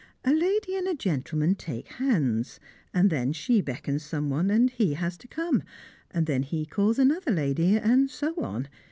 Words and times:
A 0.25 0.33
lady 0.33 0.75
and 0.75 0.87
a 0.87 0.95
gentleman 0.95 1.53
take 1.53 1.87
hands, 1.87 2.59
then 2.91 3.33
she 3.33 3.61
beckons 3.61 4.01
some 4.01 4.31
one, 4.31 4.49
and 4.49 4.67
he 4.71 4.95
has 4.95 5.15
to 5.17 5.27
come; 5.27 5.61
and 6.09 6.25
then 6.25 6.41
he 6.41 6.65
calls 6.65 6.97
another 6.97 7.29
lady, 7.29 7.77
and 7.77 8.09
so 8.09 8.33
on. 8.37 8.67